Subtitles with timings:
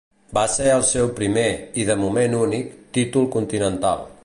[0.35, 1.43] Va ser el seu primer
[1.83, 4.07] i, de moment únic, títol continental.